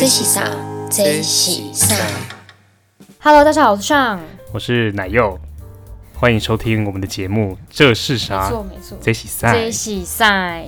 [0.00, 0.48] 这是啥？
[0.90, 1.94] 这是啥
[3.18, 4.18] ？Hello，大家好，我是尚。
[4.50, 5.38] 我是奶柚，
[6.14, 7.54] 欢迎收听我们的节目。
[7.68, 8.48] 这是没啥？
[8.48, 10.64] 错没错，这喜赛这喜赛，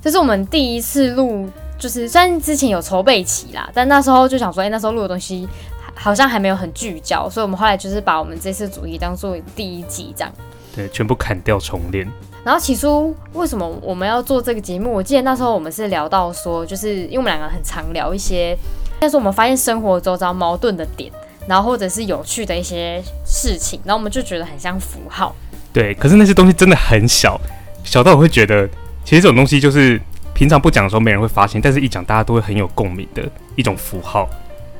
[0.00, 5.48] 这是我们第一次录，就是虽然之前有筹备期啦，但那时候就想说，哎、那时候录的东西
[5.96, 10.32] 好像还没有很聚焦，所以我们后来就是把我们这次主题当做第一集这样。
[10.76, 12.08] 对，全部砍掉重练。
[12.44, 14.92] 然后起初为什么我们要做这个节目？
[14.92, 18.56] 我记得那时候我们是聊到说，就是因为我们两个很常聊一些，
[18.98, 21.10] 但是我们发现生活周遭矛盾的点，
[21.46, 25.34] 然后或者是有趣的一些事情，然后我们就觉得很像符号。
[25.72, 27.38] 对，可是那些东西真的很小，
[27.84, 28.66] 小到我会觉得，
[29.04, 30.00] 其实这种东西就是
[30.34, 33.22] 平常不讲的时候没人会发现，但是一讲大家都会很有共鸣的
[33.54, 34.28] 一种符号。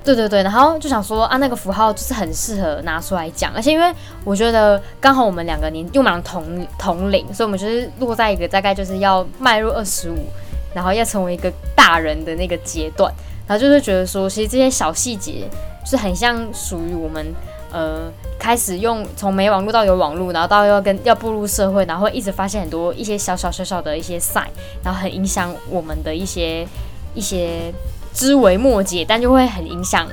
[0.03, 10.29] 对对对，然后就想说啊，那个符号就是很适合拿出来讲，而且因为我觉得刚好我们两个年，因为我们俩同同龄，所以我们就是落在一个大概就是要迈入二十五，
[10.73, 13.13] 然后要成为一个大人的那个阶段，
[13.47, 15.49] 然后就是觉得说，其实这些小细节
[15.85, 17.35] 就是很像属于我们
[17.73, 24.49] 呃开始用从没网络到有网络，然后到要跟要步入社会，然后会一直发现很多一些小小小小的一些 sign，
[24.83, 26.67] 然后很影响我们的一些
[27.15, 27.73] 一些。
[28.17, 30.09] 枝微末节，但就会很影响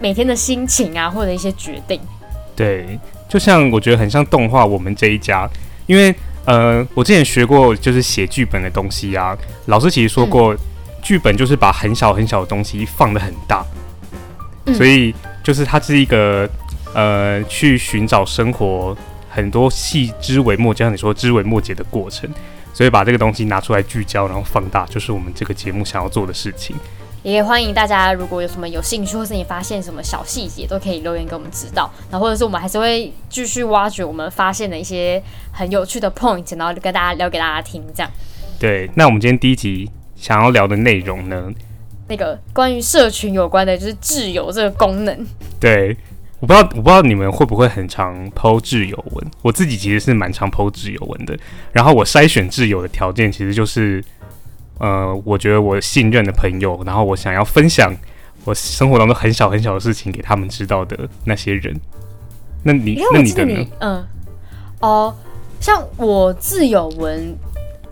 [0.00, 2.00] 每天的心情啊，或者一些决定。
[2.56, 5.46] 对，就像我觉得很像动画，我们这一家，
[5.84, 6.14] 因为
[6.46, 9.36] 呃，我之前学过就是写剧本的东西啊，
[9.66, 10.56] 老师其实说过，
[11.06, 13.64] 剧本就是把很小很小的东西放得很大，
[14.64, 16.50] 嗯所以就是它是一个
[16.94, 18.96] 呃去寻找生活
[19.30, 22.28] 很多细枝微末，就像你说枝微末节的过程，
[22.74, 26.74] 所以把这个东西拿出来聚焦，然后放大，就是我们这个节目想要做的事情。
[27.22, 31.88] 也欢迎大家，如果有什么有兴趣，或是你发现什么小细节，都可以留言给我们知道。
[32.10, 37.80] 然后或者是我们还是会继续挖掘我们发现的一些很有趣的 point，然后跟大家聊给大家听。
[37.94, 38.10] 这样，
[38.58, 41.52] 对，那我们今天第一集想要聊的内容呢，
[42.08, 45.26] 那个关于社群有关的，就是挚友这个功能。
[45.60, 45.96] 对，
[46.40, 49.26] 我不知道，我不知道你们会不会很常抛挚友文。
[49.42, 51.38] 我自己其实是蛮常抛挚友文的。
[51.72, 54.02] 然后我筛选挚友的条件其实就是，
[54.78, 57.94] 呃，我觉得我信任的朋友，然后我想要分享
[58.44, 61.74] 我生活当中很小很小的事情给他们知道的那些人。
[62.62, 64.06] 那你那你的呢嗯，
[64.80, 65.14] 哦，
[65.60, 67.36] 像我挚友文，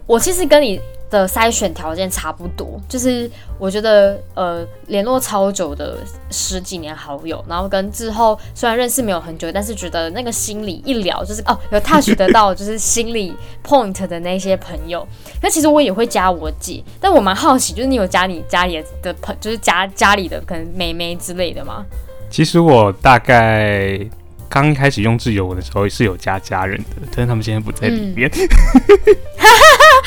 [0.07, 5.99] 我其实跟你的筛选条件差不多，就是我觉得呃联络超久的
[6.31, 13.33] 十几年好友，然后跟之后虽然认识没有很久，但是觉得那个心里一聊就是哦有 touch 得到就是心里
[13.65, 15.07] point 的那些朋友，
[15.41, 21.85] 那其实我也会加我姐，但我蛮好奇，就是你有加你家里的朋，就是家家里的可能妹妹之类的吗？
[22.29, 24.01] 其实我大概
[24.49, 28.31] 刚开始用自由文的时候是有加家人的，但是他们现在不在里嗯面。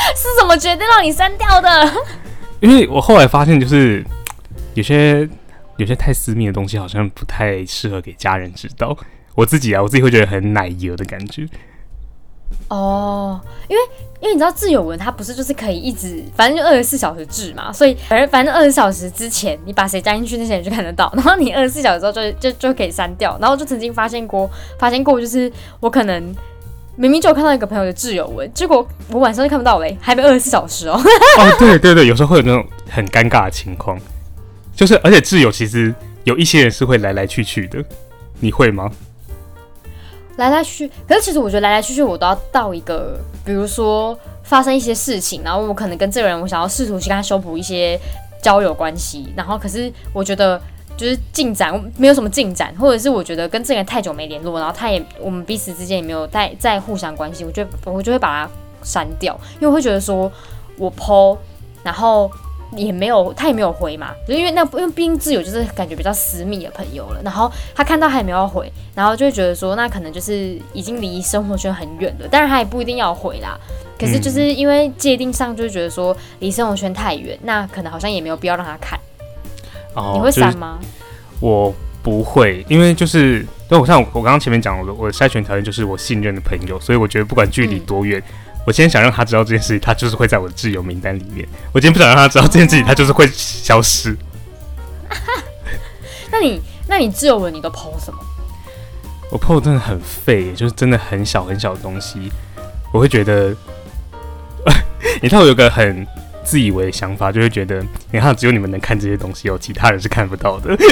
[0.16, 1.94] 是怎么决定让你删掉的？
[2.62, 4.04] 因为我后来发现，就是
[4.74, 5.28] 有些
[5.78, 8.98] 有些太私密的东西，好像不太适合给家人知道。
[9.36, 11.48] 我自己啊，我自己会觉得很奶油的感觉。
[12.70, 13.84] 哦，因为
[14.20, 23.38] 因为你知道自由文它不是就是可以一直，反正就二十四小时制嘛，所以反正反正二十小时之前你把谁加进去，那些人就看得到， 然后你二十四小时之后就就就可以删掉。
[23.40, 26.36] 然后就曾经发现过，发现过就是我可能
[27.00, 31.00] 明明就有看到一个朋友的挚友文，结果我晚上就看不到嘞，还没二十四小时哦。
[31.38, 34.00] 哦，对对对，有时候会有那种很尴尬的情况，
[34.76, 35.94] 就是而且挚友其实
[36.24, 37.84] 有一些人是会来来去去的，
[38.40, 38.90] 你会吗？
[40.38, 48.00] 来来去去，可是其实我觉得来来去去，我都要到一个，比如说发生一些事情，然后我可能跟这个人，我想要试图去跟他修补一些
[48.42, 50.60] 交友关系，然后可是我觉得
[50.98, 58.52] 就是进展没有什么进展，或者是我觉得跟这个人太久没联络，然后他也我们彼此之间也没有再再互相关系，我就我就会把他
[58.84, 60.32] 删掉，因为我会觉得说
[60.78, 61.38] 我 PO，
[61.84, 62.30] 然后。
[62.76, 72.28] 也没有，他也没有回嘛，就因为那因为毕竟挚友就是感觉比较私密的朋友了，然后他看到还没有回，然后就会觉得说，那可能就是已经离生活圈很远了。
[72.28, 73.58] 当然他也不一定要回啦，
[73.98, 79.00] 可是就是因为界定上就觉得说离生活圈太远，那可能好像也没有必要让他看。
[79.98, 80.80] 哦，你会就是删吗？
[81.40, 81.74] 我
[82.04, 88.22] 不会，因为就是，因为我像我我刚刚前面讲，我的我的筛选条件就是我信任的朋友，所以我觉得不管距离多远，
[88.66, 94.16] 我今天想让他知道这件事情，他就是会在我的挚友名单里面；我今天不想让他知道这件事情，他就是会消失。
[96.32, 98.20] 那你那你挚友文你都 PO 什么？
[99.32, 102.32] 我 PO 真的很废，就是真的很小很小的东西，
[102.94, 103.56] 我会觉得，
[105.22, 106.06] 你知道我有个很
[106.48, 110.70] 自以为的想法，就会觉得，你看只有你们能看这些东西哦，其他人是看不到的。
[110.78, 110.88] 笑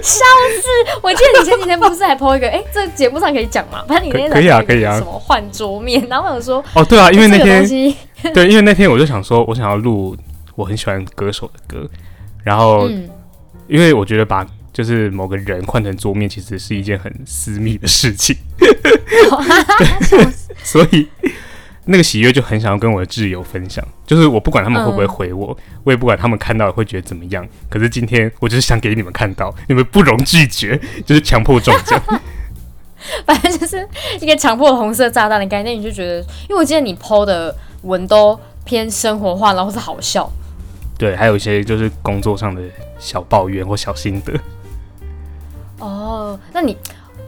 [0.00, 0.66] 死
[1.02, 3.84] 我记得你前几天不是还 PO 一个，哎、这个节目上可以讲吗？
[3.86, 7.94] 反正你那天可可以啊可以啊什么换桌面，然后我想说，哦，对啊，因为那天西，
[8.32, 10.16] 对，因为那天我就想说，我想要录
[10.54, 11.86] 我很喜欢歌手的歌，
[12.42, 13.06] 然后嗯，
[13.66, 18.34] 因为我觉得把就是某个人换成桌面，其实是一件很私密的事情，
[20.64, 21.06] 所以
[21.88, 23.82] 那个喜悦就很想要跟我的挚友分享。
[24.06, 27.46] 就是我不管他们会不会回我，我也不管他们看到会觉得怎么样。
[27.68, 32.00] 可是今天我就是想给你们看到，你们不容拒绝，就是强迫中奖。
[33.24, 33.88] 反正就是
[34.20, 40.30] 一个强迫红色炸弹的概念，你就觉得，因为我记得你 PO 的文都偏生活化，然后是好笑。
[40.98, 42.60] 对，还有一些就是工作上的
[42.98, 44.32] 小抱怨或小心得。
[45.78, 46.76] 哦，那你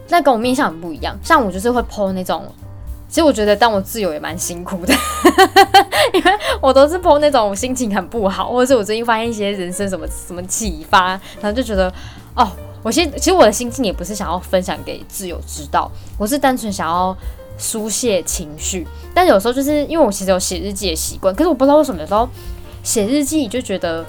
[0.09, 2.53] 那跟我面相很不一样，像我就是会 PO 那种，
[3.11, 4.95] 其实我觉得当我挚友也蛮辛苦的，
[6.15, 11.09] 因为我都是碰那种心情很不好，或者是我最近发现一些人生什么什么启发，
[11.41, 11.93] 然后就觉得
[12.35, 12.49] 哦。
[12.83, 17.15] 我其实其实我的心情也不是想要分享给挚友知道，我是单纯想要
[17.59, 18.89] 疏泄情绪。
[19.13, 22.27] 但有时候就是因为我其实有写日记的习惯，可是我不知道为什么有时候
[22.83, 24.03] 写日记就觉得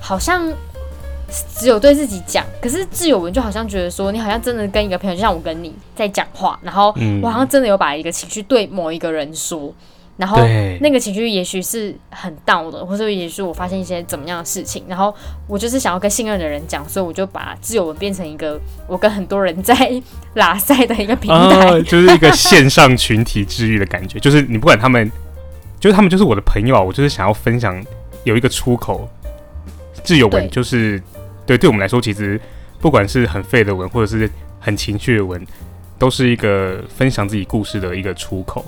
[0.00, 0.52] 好像
[1.56, 9.72] 只有对自己讲，可是自由文就好像觉得说你好像真的跟一个朋友，就像我跟你在讲话，然后我好像真的有把一个情绪对某一个人说。
[10.16, 10.36] 然后
[10.82, 15.14] 那个情绪也许是很到的，或者也许我发现一些怎么样的事情，然后
[15.46, 19.74] 我就是想要跟信任的人讲，所以我就把自由文变成一个我跟很多人在
[20.34, 24.18] 拉塞的一个平台，就是一个线上群体治愈的感觉。
[24.18, 25.10] 就是你不管他们，
[25.78, 27.82] 就是他们就是我的朋友啊，我就是想要分享
[28.24, 29.08] 有一个出口。
[30.04, 31.02] 自由文就是
[31.50, 32.40] 对对我们来说，其实
[32.78, 34.30] 不管是很废的文，或者是
[34.60, 35.44] 很情绪的文，
[35.98, 38.64] 都是一个分享自己故事的一个出口。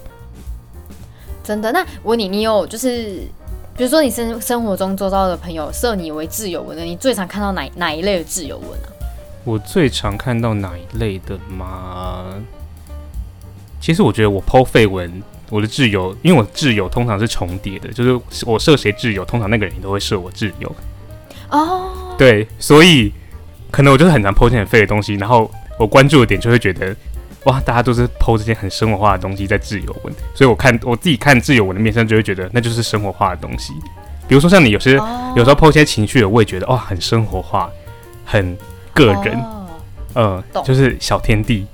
[1.44, 1.70] 真的？
[1.70, 3.20] 那我问你，你有就是，
[3.76, 8.90] 比如说你生生活中周遭的朋友设你为挚友文的，你最常看到哪哪一类的挚友文啊？
[9.44, 12.34] 我最常看到哪一类的吗？
[13.80, 20.74] 其实我觉得我剖废文，我的挚友，因为我挚友通常是重叠的，就是我设谁挚友，通常那个人都会设我挚友。
[21.50, 23.12] 哦，对，所以
[23.70, 26.94] 可能我就是很常剖这些废的东西，然后我关注的点就会觉得。
[27.46, 33.72] 哇，大家都是剖这些很生活化的东西在自由文，所以我看我自己看自由文的面相，就会觉得那就是生活化的东西。
[34.28, 34.92] 比如说像你有些
[35.34, 37.68] 有时候剖一些情绪的，我也觉得哇，很生活化，
[38.24, 38.56] 很
[38.94, 39.44] 个人，
[40.14, 41.66] 嗯，就是小天地。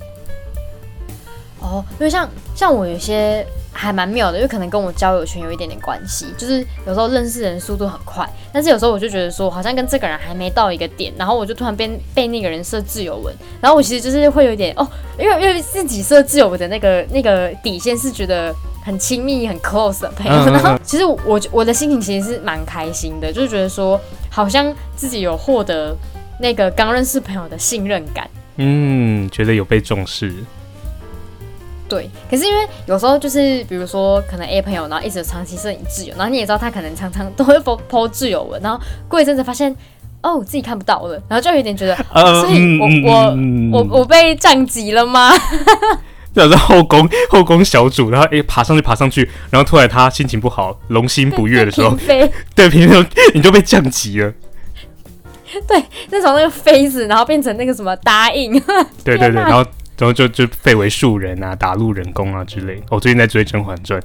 [1.59, 3.45] 哦，因为像像我有些。
[3.71, 14.87] 还蛮妙的，因为可能跟我交友圈有一点点关系，就是有时候认识人速度很快，但是有时候我就觉得说，好像跟这个人还没到一个点，然后我就突然被被那个人设自由文，然后我其实就是会有点哦，
[15.17, 23.99] 因为因为自己设自由文的那个那个底线是觉得很亲密很 close 的朋友，然后其实我我的心情其实是蛮开心的，就是觉得说
[24.29, 25.95] 好像自己有获得
[26.39, 30.33] 那个刚认识朋友的信任感，嗯，觉得有被重视。
[31.89, 39.75] 对，可是因为有时候就是，比如说可能 A 朋友，然后一直长期摄影自由，然后你也知道他可能常常都会 po po 挚友文，然后过一阵子发现
[40.21, 43.37] 哦自己看不到了，然后就有点觉得， 所以我我
[43.71, 45.31] 我我被降级了吗？
[46.31, 51.97] 这是后宫后宫小主，然后哎爬上去爬上去，然后突然他心情不好，龙心不悦的时候，
[52.53, 54.31] 对平时你就被降级了。
[55.67, 55.81] 对，
[56.11, 58.53] 就从那个妃子，然后变成那个什么答应。
[59.03, 59.65] 对对对，然后。
[59.99, 62.81] 然后就就废为庶人啊，打入人工啊之类。
[62.89, 63.99] 我最近在追《甄嬛传》，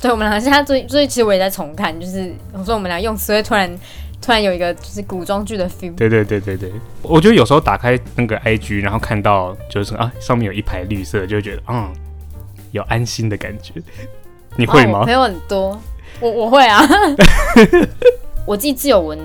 [0.00, 1.98] 对，我们俩现在追追，其实我也在重看。
[2.00, 3.68] 就是我说我们俩用词会突然
[4.22, 5.94] 突然有一个就是古装剧的 feel。
[5.96, 6.70] 对对对对对，
[7.02, 11.92] 我觉得有时候打开那个 IG，然后看到就是啊上面有一排绿色，就会觉得嗯
[12.70, 13.74] 有安心的感觉。
[14.56, 15.02] 你会吗？
[15.02, 15.80] 朋友很多，
[16.20, 16.80] 我我会啊。
[18.46, 19.18] 我自己自由文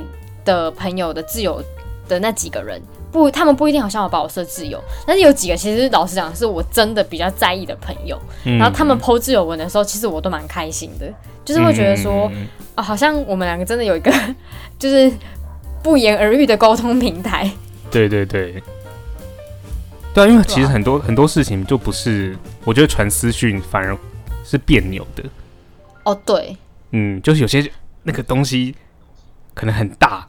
[0.43, 1.63] 的朋友的自由
[2.07, 2.81] 的那几个人。
[3.11, 8.19] 不，他们不一定好像要把我设自由，但是有几个其实老实讲，是我真的比较在意的朋友。
[8.43, 11.11] 然后他们剖自由文的时候，其实我都蛮开心的，
[11.43, 12.31] 就是会觉得说，
[12.75, 14.11] 啊，好像我们两个真的有一个
[14.77, 15.11] 就是
[15.81, 17.49] 不言而喻的沟通平台。
[17.89, 18.61] 对对对，
[20.13, 23.97] 对啊，因为其实很多很多事情就不是，我觉得传私讯反而
[24.45, 25.23] 是别扭的。
[26.03, 26.55] 哦，对，
[26.91, 27.71] 嗯，就是有些
[28.03, 28.75] 那个东西
[29.55, 30.27] 可能很大。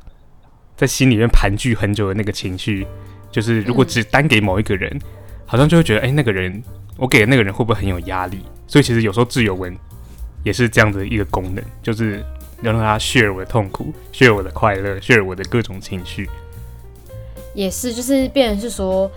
[0.81, 2.87] 在心里面盘踞很久的那个情绪，
[3.31, 4.99] 就是如果只单给某一个人，
[5.45, 6.63] 好像就会觉得，哎，那个人
[6.97, 8.39] 我给的那个人会不会很有压力？
[8.67, 9.77] 所以其实有时候自由文
[10.43, 12.25] 也是这样的一个功能，就是
[12.63, 16.27] 要让他 share 我的痛苦，share 我的快乐，share 我的各种情绪。
[17.55, 19.11] 也是，就是变成是说。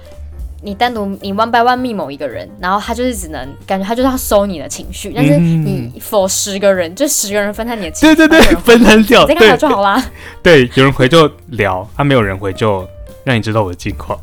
[0.63, 10.03] 你单独你 one by one 密某一个人，然后他就是只能感觉他就是要收你的情绪，但是你 for 十个人，就十个人分摊你的情绪，对对对， 分摊掉，再看好就好啦。
[10.41, 12.87] 对，有人回就聊，他没有人回就
[13.25, 14.17] 让你知道我的近况。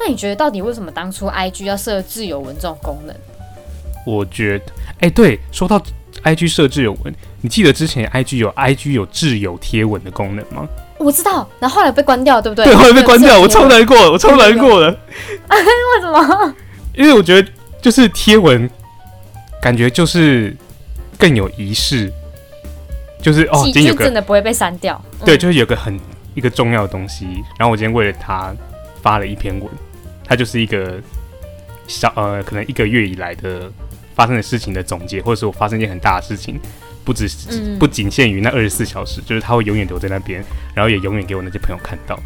[0.00, 3.14] 那你觉得到底为什么当初 IG 要设自由文这种功能？
[4.04, 4.64] 我觉得，
[5.00, 5.80] 哎，对，说到
[6.24, 10.66] IG 设置有文，你记得之前 IG 有 IG 有挚友贴文的功能吗？
[11.00, 12.66] 我知道，然后后来被关掉，对不对？
[12.66, 13.66] 对，后来被关掉，我超。
[13.66, 14.88] 难过，我超难过的，
[15.48, 16.54] 为什么？
[16.94, 17.48] 因为我觉得
[17.80, 18.68] 就是贴文，
[19.62, 20.54] 感觉就是
[21.16, 22.12] 更有仪式，
[23.22, 25.00] 就是哦，今天有个真的不会被删掉。
[25.24, 25.98] 对，嗯就是有个很
[26.34, 27.26] 一个重要的东西，
[27.58, 28.52] 然后我今天为了它
[29.00, 29.68] 发了一篇文，
[30.26, 31.00] 它就是一个
[31.86, 33.70] 小呃，可能一个月以来的
[34.14, 36.58] 发生的事情的总结，或者是我发生一件很大的事情，
[37.04, 42.18] 不只是、嗯不仅限于那二十四小时，就是他会永远留在那边，然后也永远给我那些朋友看到。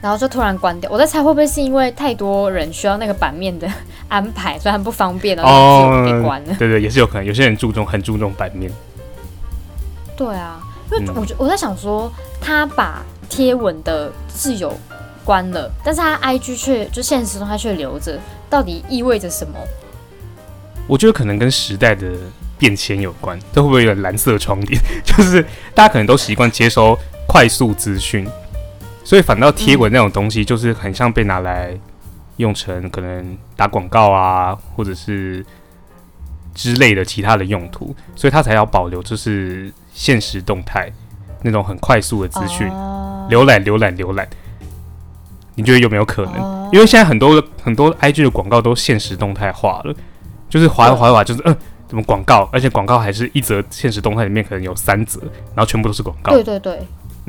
[0.00, 0.90] 然后就突然关掉。
[0.90, 3.66] 我在猜会不会是因为太多人需要那个版面的
[4.06, 6.54] 安排，所以很不方便，然后就给关了。
[6.58, 8.70] 对对，也是有可能，有些人注重很注重版面，
[10.14, 10.60] 对啊，
[10.92, 14.76] 因为嗯我觉我在想说，他把贴文的自由
[15.24, 19.58] 关了，但是他 IG 却就现实中他却留着，到底意味着什么？
[20.86, 22.12] 我觉得可能跟时代的
[22.58, 24.80] 变迁有关，这会不会有蓝色窗帘？
[25.04, 25.42] 就是
[25.74, 28.26] 大家可能都习惯接收快速资讯，
[29.04, 31.76] 所以反倒贴文那种东西，就是很像被拿来
[32.36, 35.44] 用成可能打广告啊，或者是
[36.54, 40.92] 之类的其他的用途，所以它才要保留就是现实动态
[41.42, 44.28] 那种很快速的资讯，哦浏览、浏览、浏览。
[45.56, 46.34] 你觉得有没有可能？
[46.34, 49.94] 哦因为现在很多很多 IG 的广告都现实动态化了，
[50.50, 51.56] 就是滑一滑一滑，就是嗯，
[51.94, 55.20] 怎么广告，而且广告还是一则现实动态里面可能有三则，
[55.54, 56.32] 然后全部都是广告。
[56.32, 56.78] 对对对，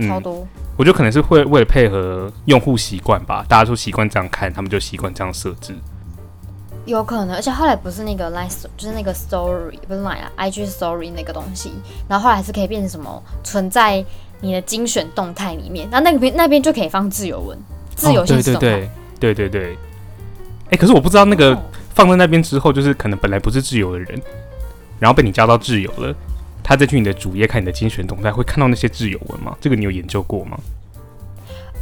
[0.08, 0.48] 超嗯，多。
[0.76, 5.76] 我觉得可能是会为了配合用户习惯吧，大家都习惯这样看，他们就习惯这样设置。
[6.86, 11.72] 有可能，而且后来不是那个 Line，就是那个 Story，不是 Line 啊，IG Story 那个东西，
[12.10, 14.04] 然后后来还是可以变成什么存在
[14.42, 17.56] 你的精选动态里面，然后那个边那边就可以放自由文，
[17.96, 18.58] 自由哦对对。
[18.58, 19.78] 对对对对。
[20.72, 24.22] 哎、可是我不知道那个哦放在那边之后，就是可能本来不是自由的人，
[25.00, 26.14] 然后被你加到挚友了，
[26.64, 29.56] 他再去你的主页看你的精选动态，会看到那些挚友文吗？
[29.60, 30.58] 这个你有研究过吗？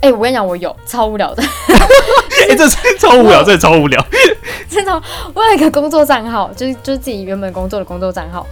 [0.01, 1.41] 哎、我跟你讲，我有超无聊的，
[2.49, 4.05] 哎、这是超无聊，真的超无聊。
[4.67, 5.01] 真的，
[5.33, 8.45] 我有一个工作账号，就是就是自己原本工作的工作账号。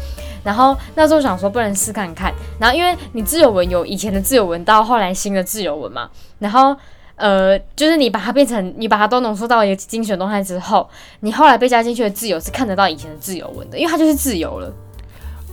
[0.43, 2.33] 然后那时候想说，不能试看看。
[2.57, 6.73] 然后因为你自由文有以前的自由文到后来新的自由文嘛，然后
[7.21, 14.73] 呃，就是你把它变成你把它都浓缩到一个精选动态之后，你后来被加进去的自由是看得到以前的自由文的，因为它就是自由了，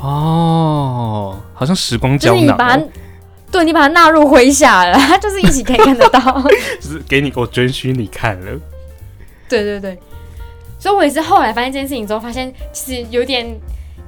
[0.00, 2.88] 哦，好像时光胶囊、就是你把它哦，。
[3.50, 6.20] 对你把它纳入麾下了，它就是一起可以看得到。
[6.80, 8.60] 就是给你我准许你看了。
[9.48, 9.98] 对对对，
[10.78, 13.46] 所以我也是后来发现这件事情之后，发现其实有点，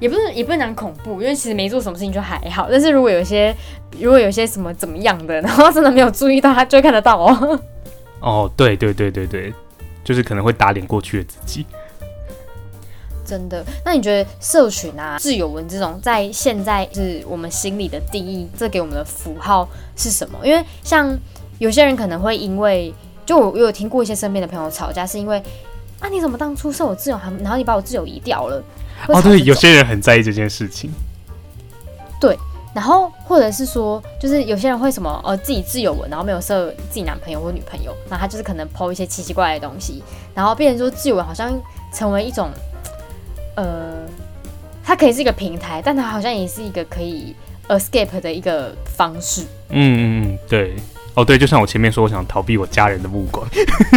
[0.00, 2.66] 也不是也不能讲恐怖，因为其实没做什么事情就还好。
[2.70, 3.54] 但是如果有一些，
[4.00, 7.60] 如果有一些什么怎么样的，然后真的没有注意到，他就会看得到哦。
[8.20, 9.52] 哦，对对对对对，
[10.02, 11.64] 就是可能会打脸过去的自己。
[13.24, 20.38] 真的，那你觉得社群啊、自由文这种，在现在是我们心里的定义，这给我们的符号是什么？
[20.42, 21.16] 因为像
[21.58, 22.92] 有些人可能会因为，
[23.24, 25.40] 就我我有听过一些身边的朋友吵架，是因为
[26.00, 28.60] 啊，你怎么当初设我自由，还然后你把我自由移掉了？
[29.06, 30.90] 会哦，对，有些人很在意这件事情。
[32.20, 32.38] 对
[32.74, 40.02] 然后或者是说，就是有些人会什么呃自己自由文，然后没有设自己男朋友或女朋友，然后他就是可能抛一些奇奇怪怪的东西，
[40.34, 41.52] 然后变成说自由文好像
[41.92, 42.50] 成为一种
[43.56, 44.06] 呃，
[44.84, 47.34] 它可以是一个平台，但它好像也是一个可以
[47.68, 49.42] escape 的一个方式。
[49.70, 50.76] 嗯嗯嗯，对。
[51.14, 53.44] 哦，对，就像我前面说，我想逃避我家人的目光。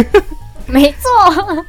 [0.66, 1.64] 没错，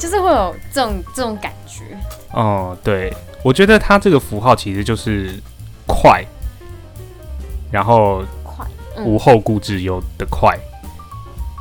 [0.00, 1.84] 就是会有这种这种感觉。
[2.32, 3.14] 哦，对，
[3.44, 5.38] 我觉得它这个符号其实就是
[5.86, 6.24] 快，
[7.70, 8.66] 然后快，
[8.96, 10.58] 嗯无后顾之忧的快，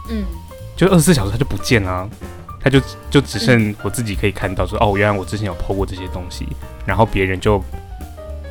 [0.10, 0.26] 嗯，
[0.78, 2.10] 就二十四小时它就不见了啊、
[2.64, 2.80] 它就
[3.10, 6.48] 就只剩我自己可以看到说，哦，原来我之前有 PO 过这些东西，
[6.86, 7.62] 然后别人就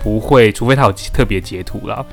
[0.03, 2.05] 不会，除非他有特别截图啦。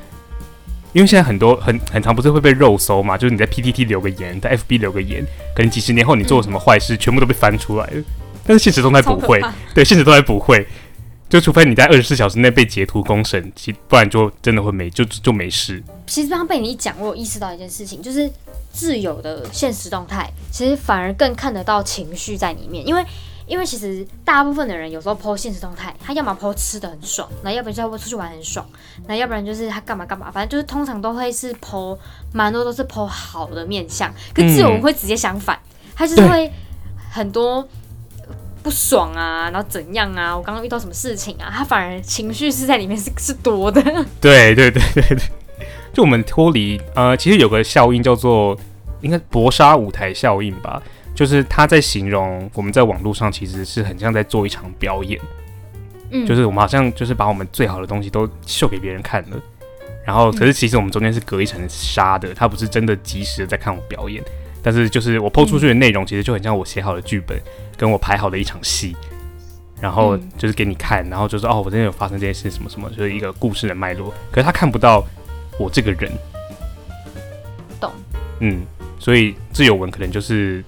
[0.96, 5.22] 因为现在很多很很常不是会被肉搜嘛，就是你在 PTT 留个言，在 FB 留个言，
[5.54, 8.02] 可能几十年后你做了什么坏事，全部都被翻出来了。
[8.46, 9.38] 但是现实动态不会，
[9.74, 10.66] 对，现实动态不会，
[11.28, 15.82] 就除非你在二十四小时内被截图公审，其不然就真的会没就就没事。
[16.06, 18.30] 其实刚刚被你一讲，我有意识到一件事情，就是
[18.72, 23.04] 自由的现实动态，其实反而更看得到情绪在里面，因为。
[23.46, 28.66] 因为其实大部分的人有时候 PO 现实动态，他要么 PO 吃的很爽，那要不然就要出去玩很爽，
[29.06, 31.96] 那要不然就是他干嘛干嘛，反正就是通常都会是 PO
[32.32, 35.58] 蛮多都是 PO 好的面相，可自由文会直接相反，
[35.94, 36.52] 他就是会
[37.10, 37.66] 很多
[38.62, 43.80] 不爽啊，然后怎样啊，我刚刚遇到什么事情啊，他反而情绪是在里面是是多的，
[44.20, 45.18] 对对对对对，
[45.92, 48.58] 就我们脱离呃，其实有个效应叫做
[49.02, 50.82] 应该搏杀舞台效应吧，
[51.16, 55.20] 就是他在形容我们在网络上其实是很像在做一场表演，
[56.10, 59.36] 嗯，就是我们好像就是把我们最好的东西都秀给别人看了，
[60.04, 64.22] 然后可是其实我们中间是隔一层纱的，他不是真的及时的在看我表演，
[64.62, 67.36] 但是就是我抛出去的内容其实就很像我写好的剧本，
[67.76, 68.94] 跟我排好的一场戏，
[69.80, 70.22] 然后嗯。
[70.36, 75.02] 就是给你看，然后就说哦，我真的有发生这件事什么什么，就是一个故事的脉络，可是他看不到
[75.58, 76.12] 我这个人，
[77.80, 77.90] 懂，
[78.40, 78.66] 嗯，
[78.98, 80.62] 所以自由文可能就是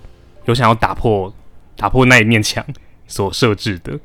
[0.49, 1.33] 有想要打破
[1.77, 2.65] 打破那一面墙
[3.07, 4.01] 所设置的，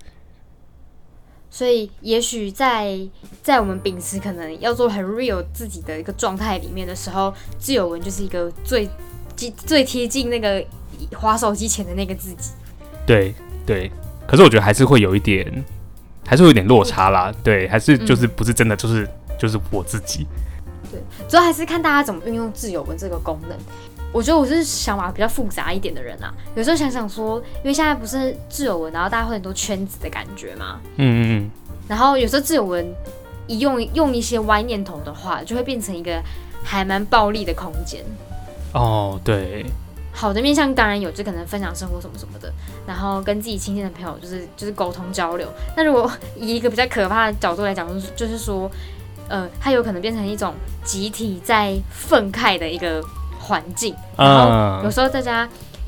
[1.49, 2.99] 所以也许在
[3.41, 8.89] 在我们秉持可能要做很 real 自己的一个状态里面的时候，自由文就是一个最
[9.37, 10.63] 最最贴近那个
[11.15, 12.51] 滑手机前的那个自己。
[13.05, 13.33] 对
[13.65, 13.89] 对，
[14.27, 15.63] 可是我觉得还是会有一点，
[16.27, 17.33] 还是会有点落差啦。
[17.41, 19.07] 对，还是就是不是真的就是、
[19.39, 20.27] 就是我自己。
[20.91, 23.57] 对主要还是看大家怎么运用自由文这个功能。
[24.13, 31.51] 我觉得我是想法比较复杂一点的人啊，有时候想想说，因为现在不是自由文，然后大家会很多圈子的感觉嘛，嗯嗯嗯
[31.87, 32.85] 然后有时候自由文
[33.47, 36.21] 一用用一些歪念头的话，就会变成一个
[36.63, 38.01] 还蛮暴力的空间。
[38.73, 39.65] 嗯，哦，对，
[40.13, 42.53] 好的面向当然有，就可能分享生活什么什么的，
[42.87, 45.47] 然后跟自己亲近的朋友就是就是沟通交流。
[45.75, 48.69] 那如果以一个比较可怕的角度来讲，就是就是说，
[49.27, 50.53] 呃，它有可能变成一种
[50.83, 53.03] 集体在愤慨的一个
[53.43, 54.45] 环境，然后
[54.83, 55.47] 有啊，时候大家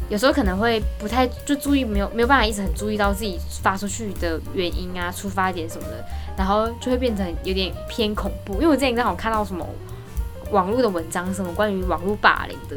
[0.10, 6.06] 有时候可能会不太就注意，没有没有办法一直很注意到自己发出去的原因啊、出发点什么的，
[6.38, 8.56] 然后就会变成有点偏恐怖。
[8.56, 9.66] 因为我之前刚好看到什么
[10.52, 12.76] 网络的文章，什么关于网络霸凌的，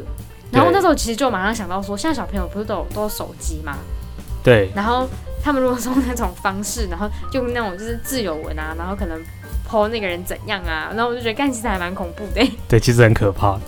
[0.51, 3.77] 然后那时候其实就马上想到说，现在小朋友不是都有都有手机吗？
[4.41, 5.07] 对，然后
[5.43, 9.21] 他们如果说那种方式，然后用那种就是自由文啊，然后可能
[9.69, 12.49] po 那个人怎样啊，然后我就觉得干其实还蛮恐怖的。
[12.67, 13.59] 对，其实很可怕，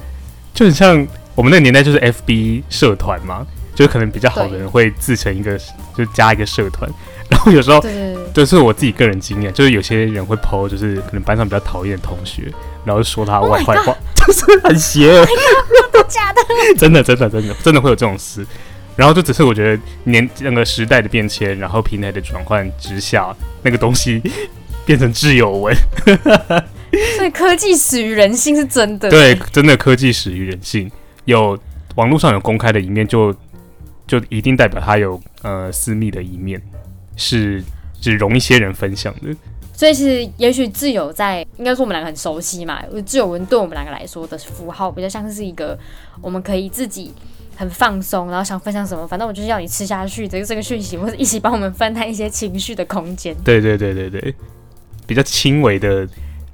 [0.61, 5.57] 就很像我们那个年代就是 FB 社团嘛，就是可能比较好的人会自成一个，
[5.97, 6.87] 就加一个社团，
[7.29, 12.43] 然后有时候对对对，这是我自己个人经验，就是有些人会 PO，就是可能班上比较讨厌的同学，
[12.85, 15.25] 然后就说他 Oh 坏话， 就是很邪恶。
[16.07, 16.41] 假 的。
[16.77, 18.45] 真的，真的，真的，真的会有这种事。
[18.95, 24.21] 然后就只是我觉得年那个时代的变迁，然后平台的转换之下，那个东西
[24.85, 25.75] 变成挚友文，
[27.17, 29.09] 所以科技始于人性是真的。
[29.09, 30.91] 对，真的科技始于人性。
[31.25, 31.57] 有
[31.95, 33.33] 网络上有公开的一面就，
[34.05, 36.61] 就一定代表它有呃私密的一面，
[37.15, 37.63] 是
[37.99, 39.35] 只容一些人分享的。
[39.73, 42.83] 所以其实也许自由在，应该说我们两个很熟悉嘛。
[43.05, 45.77] 自由文对我们两个来说的符号比较像是一个，
[46.21, 47.11] 我们可以自己
[47.55, 53.35] 很放松，然后想分享什么，反正我就是要你吃下去的这个讯息，或者一起帮我们分担一些情绪的空间。
[53.43, 54.35] 对对对对对，
[55.07, 56.07] 比较轻微的，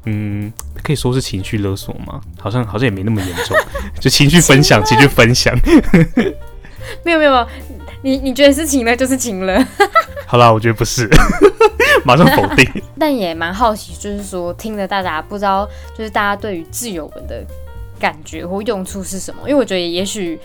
[0.10, 2.22] 嗯，可以说是情绪勒索吗？
[2.40, 3.58] 好像好像也没那么严重，
[4.00, 5.54] 就情绪分享，情绪分享。
[7.04, 7.48] 没有没有没有，
[8.02, 9.68] 你你觉得是情了就是情了，
[10.26, 11.10] 好啦，我觉得不是，
[12.06, 12.66] 马上否定。
[12.98, 15.68] 但也蛮好奇，就是说听了大家不知道，
[15.98, 17.46] 就是大家对于自由文的
[18.00, 19.42] 感觉或用处是什么？
[19.42, 20.40] 因为我觉得也许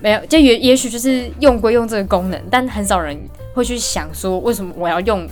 [0.00, 3.16] 没有，就也也许就是用归用这个功能，但很少人
[3.54, 5.24] 会去想说为什么我要用。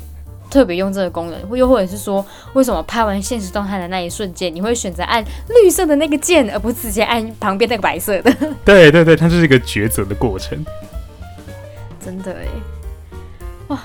[0.50, 8.32] 特别用这个功能，或又或者是说，为什么拍完现实动态的那一瞬间，你会选择按绿色的那个键，而不是直接按旁边那个白色的？
[8.64, 10.64] 对对对，它就是一个抉择的过程。
[12.04, 12.46] 真的哎，
[13.68, 13.80] 哇，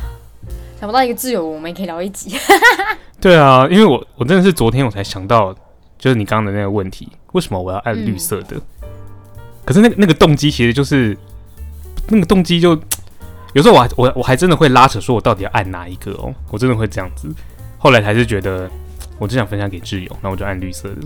[0.80, 2.38] 想不到一个自由，我们也可以聊一集。
[3.20, 5.54] 对啊，因为我我真的是昨天我才想到，
[5.98, 8.56] 就是你刚刚的那个问题，为什么我要按绿色的？
[9.66, 11.18] 可是那个那个动机其实就是
[12.08, 12.76] 那个动机就
[13.54, 17.28] 有时候我还我我还真的会拉扯，说我到底要按哪一个哦，我真的会这样子。
[17.78, 18.70] 后来还是觉得
[19.18, 21.02] 我只想分享给挚友，那我就按绿色的。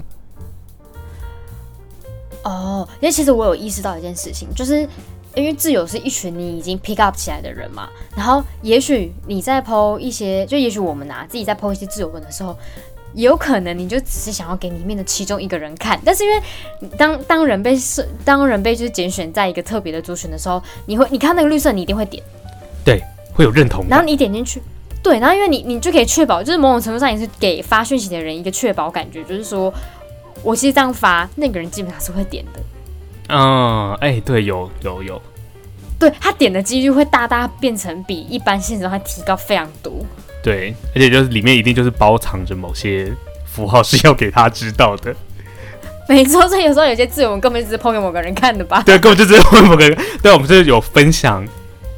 [2.43, 4.81] 哦，因为其实我有意识到一件事情，就是
[5.35, 12.57] 因为挚友是一群你已经 pick up 起来的人嘛，然后也许你在剖一些，就也许我们啊自己在剖一些自由文的时候，
[13.13, 16.41] 也有可能你就只是想要给里面的其中一个人看，但是因为
[16.97, 22.23] 当当人被是，当人被就是拣选在一个特别的族群的时候，你会你看那个绿色，你一定会点，
[22.83, 24.61] 对会有认同然后感，你点进去。
[25.01, 29.73] 对，然后因为你你就可以确保，就是某种程度上也是给发讯息的人一个确保感觉，就是说
[30.41, 32.61] 我其实这样发，那个人基本上是会点的。
[33.29, 35.21] 嗯，哎、对，有有有，
[35.99, 39.93] 对他点的几率会大大变成比一般现实动态提高非常多。
[40.43, 43.11] 对，而且就是里面一定就是包藏着某些
[43.45, 45.15] 符号是要给他知道的，
[46.09, 48.83] 没错，所以有时候有些字我们根本就只是抛给某个人看的吧。
[48.85, 51.47] 对，根本就只是某个人，对，我们就是有分享，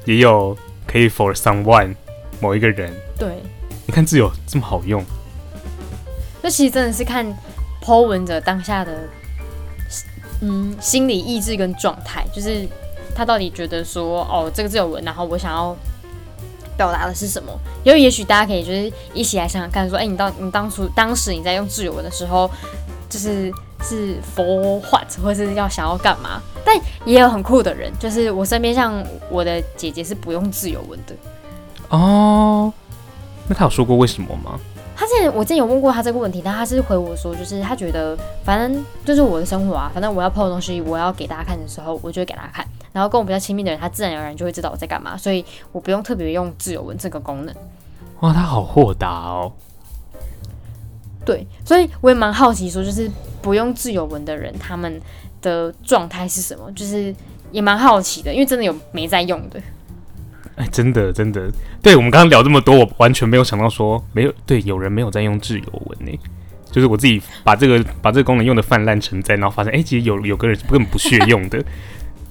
[0.05, 0.55] 也有
[0.85, 1.95] 可以 for someone
[2.39, 3.29] 某一个人，对，
[3.87, 5.03] 你看字有这么好用，
[6.43, 7.25] 这其实真的是看
[7.81, 9.09] Po 文者当下的
[10.41, 12.67] 嗯心理意志跟状态，就是
[13.15, 15.75] 他到底觉得说哦这个字有文，然后我想要
[16.77, 17.51] 表达的是什么？
[17.83, 22.49] 因为也许大家可以就是一起来想想看，说，哎、你到你当初当时你在用自由文的时候，
[23.09, 26.41] 就是是 for what，或是要想要干嘛？
[26.63, 31.15] 但也有很酷的人，就是我身边像我的姐姐是不用自由文的。
[31.89, 32.73] 哦，
[33.47, 34.59] 那他有说过为什么吗？
[34.97, 42.65] 他之前我之前有问过他这个问题，但他是回我说，就是他觉得反正就是我的生活啊，反正我要 PO 的东西，我要给大家看的时候，我就会给大家看。
[42.95, 47.53] 然后跟我比较亲密的人，他自然而然就会知道我在干嘛，所以我不用特别用自由文这个功能。
[48.21, 49.51] 哇，他好豁达哦。
[51.25, 55.01] 对，所以我也蛮好奇，说就是不用自由文的人，他们
[55.41, 56.71] 的状态是什么？
[56.71, 57.13] 就是
[57.51, 59.61] 也蛮好奇的，因为真的有没在用的。
[60.55, 66.17] 哎，真的真的，对我们刚刚聊这么多，我完全没有想到说没有对有人没有在用自由文呢。
[66.71, 71.61] 就是我自己把这个把这个功能用的泛滥成灾，然后发现哎、其实有有个人根本不屑用的。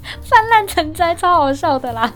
[0.50, 2.12] 烂成灾，超好笑的啦！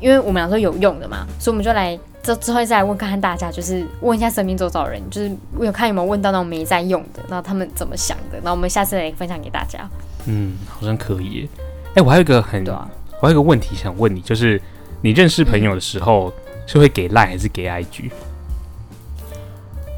[0.00, 9.88] 因为我们俩说有用的嘛，所以我们就来之之后再来问看看大家，就是问一下身边周遭的人，就是我有看有没有问到那种没在用的，然后他们怎么想的，然后我们下次来分享给大家，
[10.26, 11.48] 嗯，好像可以耶。
[11.94, 12.88] 哎、我还有一个很，啊。
[13.20, 14.60] 我还有一个问题想问你，就是
[15.00, 16.30] 你认识朋友的时候、
[16.66, 18.10] 是会给赖还是给 IG？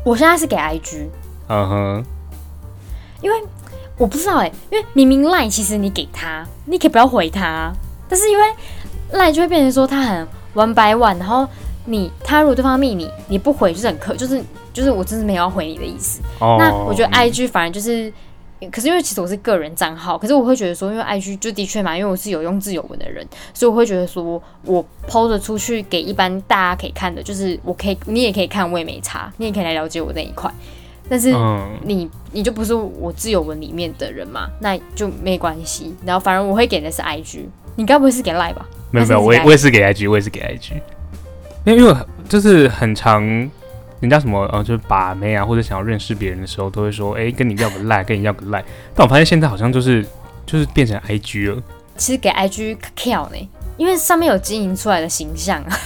[0.04, 1.06] 我现在是给 IG，
[1.48, 2.04] 嗯哼，
[3.98, 7.72] 我不知道哎、因为明明赖其实你给他，你可以不要回他，
[8.08, 8.44] 但是因为
[9.12, 11.48] 赖就会变成说他很 one by one，然后
[11.86, 16.20] 你他如果对方密你，你不回就是很客，就是就是我真是没有要回你的意思。
[16.40, 18.12] 哦，那我觉得嗯 IG 反而就是，
[18.70, 30.52] 可是因为其实我是个人账号，可是我会觉得说，因为 IG 就的确嘛，因为我是有用自由文的人，所以我会觉得说我 PO 的出去给一般大家可以看的，就是我可以，你也可以看，我也没差，你也可以来了解我那一块。
[31.08, 35.94] 但是嗯，你你就不是我自由文里面的人嘛，那就没关系。
[36.04, 37.40] 然后反正我会给的是 IG，
[37.76, 38.66] 你该不会是给 Line 吧？
[38.90, 40.74] 没有没有，我也我也是给 IG，我也是给 IG，
[41.64, 41.94] 因为因为
[42.28, 43.22] 就是很常，
[44.00, 48.64] 人家什么呃，就是把妹啊，或者想要认识别人的时候，都会说，哎、跟你要个赖，跟你要个赖。
[48.94, 50.04] 但我发现现在好像就是
[50.44, 51.62] 就是变成 IG 了。
[51.96, 55.78] 其实给 IG 跳呢，因为上面有经营出来的形象啊。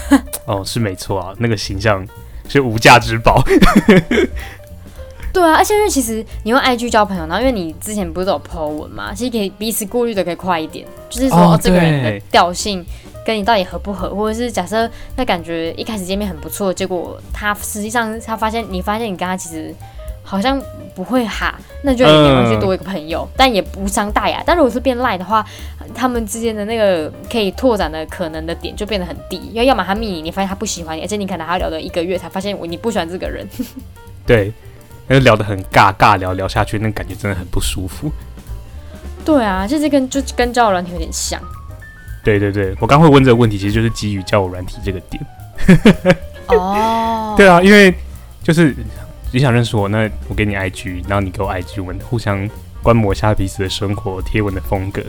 [0.46, 2.06] 哦，是没错啊，那个形象
[2.48, 3.42] 是无价之宝。
[5.32, 12.84] 对啊，而且因为其实你用 IG 交朋友，然后因为你之前不是都有 po 文嘛，其实可以彼此过滤的可以快一点，就是说、哦哦、这个人的调性
[13.24, 19.74] 跟你到底合不合，或者是假设那感觉一开始见面很不错，结果他实际上他发现你发现你跟他其实
[20.22, 20.60] 好像
[20.94, 24.42] 不会哈，那就也没关系，嗯多一个朋友，但也无伤大雅。
[24.44, 25.44] 但如果是变赖的话，
[25.94, 33.46] 他们之间的那个可以拓展的可能的点就变得很低，因为要么他密你，你发现他不喜欢你，而且你可能还要聊了一个月才发现我你不喜欢这个人。
[34.26, 34.52] 对，
[35.10, 38.12] 那就聊得很尬，尬聊聊下去，那感觉真的很不舒服。
[39.24, 41.40] 对啊，就是跟就跟交友软体有点像。
[42.22, 45.20] 对对对，我刚会问这个问题，其实就是基于交友软体这个点。
[46.46, 47.92] 哦， 对啊，因为
[48.44, 48.72] 就是
[49.32, 52.48] 你想认识我，那我给你 IG，然后你给我 IG，我们互相
[52.80, 55.02] 观摩一下彼此的生活、贴文的风格，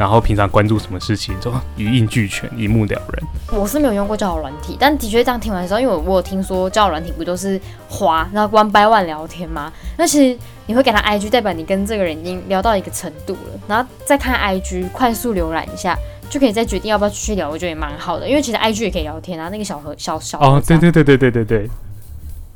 [0.00, 3.60] 然后平常关注什么事情，就一应俱全，一目了然。
[3.60, 9.70] 我是没有用过交友软体，但的确这样听完之后，因为我我有听说交友软体不都是滑，然后 one by one 聊天吗？
[9.98, 15.94] 那其实你会给他 IG，代表你跟这个人已经聊到一个程度了，然后再看 IG，快速浏览一下，
[16.30, 18.26] 就可以再决定要不要继续聊，我觉得也蛮好的。
[18.26, 21.70] 因为其实 IG 也可以聊天啊，那个小盒小小哦对对对对对对对，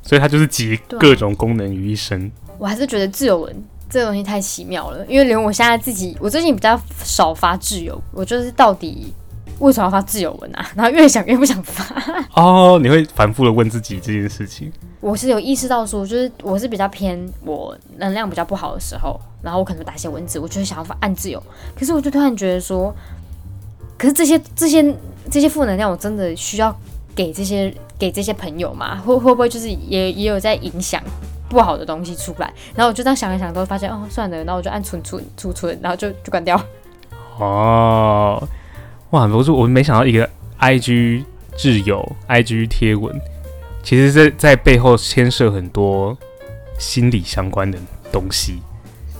[0.02, 2.33] 所以它就是集各种功能于一身。
[2.57, 3.54] 我还是觉得自由文
[3.94, 9.14] 这个东西太奇妙了，因为连我现在自己，我最近比较少发自由，我就是到底
[9.61, 10.66] 为什么要发自由文啊？
[10.74, 11.94] 然后越想越不想发。
[12.35, 14.72] 哦，你会反复的问自己这件事情。
[15.00, 21.40] 我是有意识到说，就是我是比较偏我能量比较不好的时候，然后我可能打一些文字，我就会想要发按自由，
[21.78, 22.92] 可是我就突然觉得说，
[23.96, 24.92] 可是这些这些
[25.30, 26.76] 这些负能量，我真的需要
[27.14, 28.96] 给这些给这些朋友吗？
[28.96, 31.00] 会会不会就是也也有在影响
[31.55, 32.53] 不好的东西出来？
[32.75, 36.61] 然后我就这样想一想，都会发现哦，算了，然后我就按存存储存，然后就就关掉。
[37.38, 38.47] 哦，
[39.11, 39.27] 哇！
[39.27, 40.29] 我说我没想到一个
[40.61, 41.25] IG
[41.57, 43.19] 挚友、IG 贴文，
[43.83, 46.17] 其实在在背后牵涉很多
[46.79, 47.79] 心理相关的
[48.12, 48.61] 东西。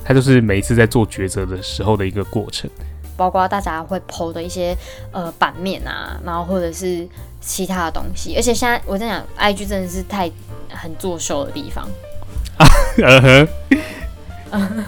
[0.05, 2.71] 它就是每一次在做抉择的时候的一个过程。
[3.17, 4.77] 包括大家会 PO 的一些
[5.13, 7.09] 呃版面啊，然后或者是
[7.41, 10.31] 其他的东西，而且现在我在讲，IG 真的是太
[10.69, 11.89] 很作秀的地方。
[12.99, 13.49] 嗯
[14.51, 14.85] 哼，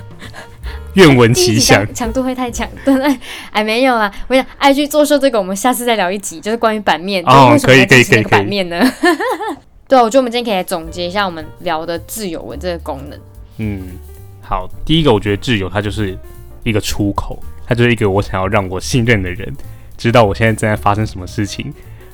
[0.94, 2.12] 愿闻其详 强。
[2.12, 3.18] 度会太强，对不对？
[3.50, 8.80] 哎，没有啦，我想爱去做秀这个，我们下次再聊一集，就是关于版面，哦可以可以可以版面呢？
[9.88, 13.18] 对啊，我觉得我们今天可以来总结一下我们聊的自由文这个功能。
[13.58, 13.82] 嗯，
[14.42, 16.16] 好，第一个我觉得自由它就是
[16.64, 19.54] 一个出口，它就是一个我想要让我信任的人
[19.96, 21.72] 知道我现在正在发生什么事情，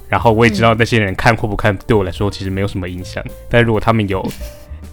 [0.09, 4.23] 然后我也知道那些人看或不看对我来说其实没有什么影响，但如果他们有，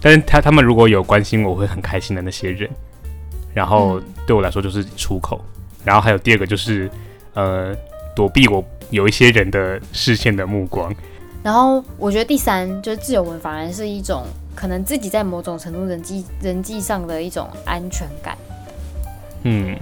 [0.00, 2.68] 但是他他们如果有关心我会很开心的那些人，
[3.54, 5.40] 然后对我来说就是出口。
[5.82, 6.90] 然后还有第二个就是
[7.32, 7.74] 呃
[8.14, 10.94] 躲避我有一些人的视线的目光。
[11.42, 14.24] 然后我觉得第三就是自由文，反而是一种
[14.54, 18.36] 可能自己在某种程度人际人际上的一种安全感。
[19.44, 19.74] 嗯，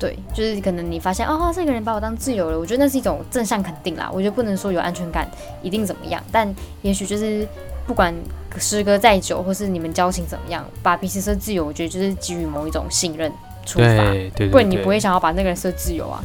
[0.00, 4.10] 对，就是可能你发现哦，这个人把我当自由了，我觉得那是一种正向肯定啦。
[4.12, 5.30] 我觉得不能说有安全感
[5.62, 7.46] 一定怎么样，但也许就是
[7.86, 8.14] 不管
[8.58, 13.30] 时隔再久，或是你们交情怎么样，把彼此设自由，我觉得就是基于某一种信任
[13.66, 16.20] 出发，对对，不然你不会想要把那个人设自由啊。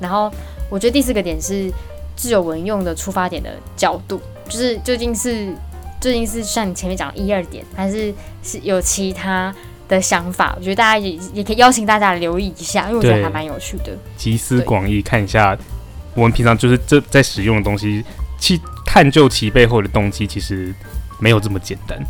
[0.00, 0.30] 然后
[0.70, 1.72] 我觉得第四个点是。
[2.18, 5.54] 自由文用的出发点的角度，就是究竟是
[6.00, 9.54] 究竟是像你前面讲一二点，还是是有其他
[9.86, 10.52] 的想法？
[10.58, 13.96] 我觉得大家也也可以邀请大家留意一下，因为我觉得还蛮有趣的。
[14.16, 15.56] 集思广益，看一下
[16.16, 18.04] 我们平常就是这在使用的东西，
[18.40, 20.74] 去探究其背后的动机，其实
[21.20, 22.02] 没有这么简单。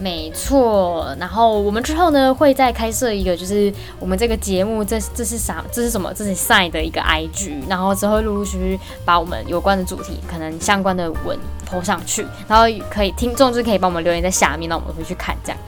[0.00, 5.64] 没错，然后我们之后呢会再开设一个，就是我们这个节目，这这是啥？
[5.70, 6.12] 这是什么？
[6.12, 15.58] 这是 Sign 的一个 IG，然后之后陆陆续续把我们有关的主题，可能相关的文投上去，然后可以听众就可以帮我们留言在下面，那我们会去看这样。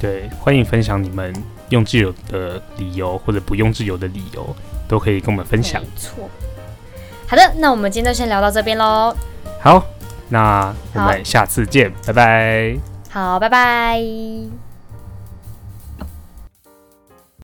[0.00, 1.32] 对，欢迎分享你们
[1.68, 4.44] 用自由的理由或者不用自由的理由，
[4.88, 5.80] 都可以跟我们分享。
[5.80, 6.28] 没错。
[7.28, 9.14] 好的，那我们今天就先聊到这边喽。
[9.64, 9.82] 好，
[10.28, 12.76] 那我们下次见，拜拜。
[13.10, 14.63] 好，拜拜。